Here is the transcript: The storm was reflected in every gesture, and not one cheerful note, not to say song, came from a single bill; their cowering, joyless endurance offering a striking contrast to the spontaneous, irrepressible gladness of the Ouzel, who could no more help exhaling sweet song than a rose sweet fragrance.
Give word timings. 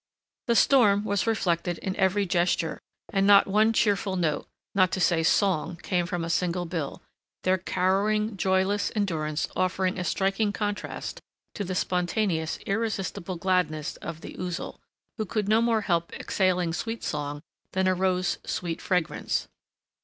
The 0.47 0.55
storm 0.55 1.05
was 1.05 1.27
reflected 1.27 1.77
in 1.77 1.95
every 1.95 2.25
gesture, 2.25 2.79
and 3.13 3.27
not 3.27 3.45
one 3.45 3.71
cheerful 3.71 4.15
note, 4.15 4.47
not 4.73 4.91
to 4.93 4.99
say 4.99 5.21
song, 5.21 5.75
came 5.83 6.07
from 6.07 6.23
a 6.25 6.29
single 6.31 6.65
bill; 6.65 7.03
their 7.43 7.59
cowering, 7.59 8.35
joyless 8.35 8.91
endurance 8.95 9.47
offering 9.55 9.99
a 9.99 10.03
striking 10.03 10.51
contrast 10.51 11.21
to 11.53 11.63
the 11.63 11.75
spontaneous, 11.75 12.57
irrepressible 12.65 13.35
gladness 13.35 13.97
of 13.97 14.21
the 14.21 14.35
Ouzel, 14.39 14.79
who 15.19 15.25
could 15.27 15.47
no 15.47 15.61
more 15.61 15.81
help 15.81 16.11
exhaling 16.13 16.73
sweet 16.73 17.03
song 17.03 17.43
than 17.73 17.85
a 17.85 17.93
rose 17.93 18.39
sweet 18.43 18.81
fragrance. 18.81 19.47